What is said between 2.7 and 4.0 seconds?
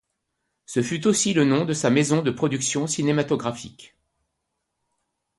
cinématographique.